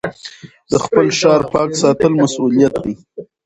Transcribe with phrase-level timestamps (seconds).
[0.71, 2.93] د خپل ښار پاک ساتل مسؤلیت دی.